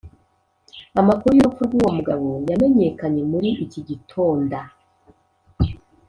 amakuru 1.01 1.31
y’urupfu 1.33 1.61
rw’uwo 1.67 1.91
mugabo 1.97 2.27
yamenyekanye 2.49 3.21
muri 3.31 3.49
iki 3.63 3.79
gitonda 3.87 4.59